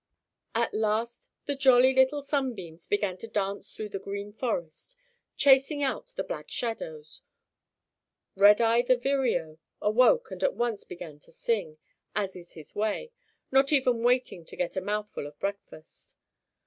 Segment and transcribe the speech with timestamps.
[0.55, 4.95] At last the Jolly Little Sunbeams began to dance through the Green Forest,
[5.37, 7.21] chasing out the Black Shadows.
[8.35, 11.77] Redeye the Vireo awoke and at once began to sing,
[12.15, 13.11] as is his way,
[13.51, 16.17] not even waiting to get a mouthful of breakfast.